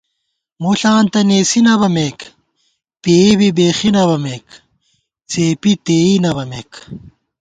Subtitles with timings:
[0.61, 2.19] مُݪاں تہ نېسی نہ بَمېک،
[3.01, 4.45] پېئی بی بېخی نہ بَمېک،
[5.29, 6.71] څېپی تېئی نہ بَمېک